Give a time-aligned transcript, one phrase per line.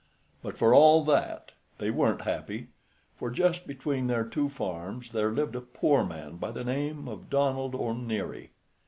[0.41, 2.69] But for all that they weren't happy,
[3.17, 7.29] for just between their two farms there lived a poor man by the name of
[7.29, 8.49] Donald O'Neary.